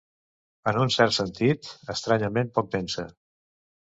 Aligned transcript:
En 0.71 0.79
un 0.83 0.91
cert 0.95 1.15
sentit, 1.17 1.69
estranyament 1.97 2.53
poc 2.59 2.73
densa. 2.77 3.07